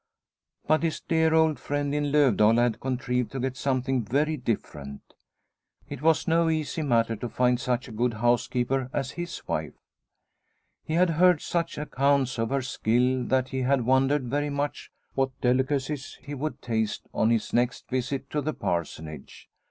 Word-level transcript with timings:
But 0.65 0.81
his 0.81 0.99
dear 0.99 1.35
old 1.35 1.59
friend 1.59 1.93
in 1.93 2.11
Lovdala 2.11 2.63
had 2.63 2.79
contrived 2.79 3.31
to 3.33 3.39
get 3.39 3.55
some 3.55 3.83
thing 3.83 4.01
very 4.01 4.35
different. 4.35 5.03
It 5.89 6.01
was 6.01 6.27
no 6.27 6.49
easy 6.49 6.81
matter 6.81 7.15
to 7.15 7.29
find 7.29 7.59
such 7.59 7.87
a 7.87 7.91
good 7.91 8.15
housekeeper 8.15 8.89
as 8.93 9.11
his 9.11 9.47
wife. 9.47 9.75
He 10.83 10.95
had 10.95 11.11
heard 11.11 11.39
such 11.39 11.77
accounts 11.77 12.39
of 12.39 12.49
her 12.49 12.63
skill 12.63 13.25
that 13.25 13.49
he 13.49 13.61
had 13.61 13.81
wondered 13.85 14.23
very 14.23 14.49
much 14.49 14.89
what 15.13 15.39
delicacies 15.39 16.17
he 16.23 16.33
would 16.33 16.63
taste 16.63 17.03
on 17.13 17.29
his 17.29 17.53
next 17.53 17.87
visit 17.89 18.27
to 18.31 18.41
the 18.41 18.53
Parsonage. 18.55 19.49